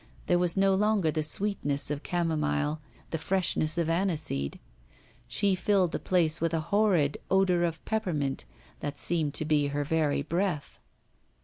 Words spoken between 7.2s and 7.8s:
odour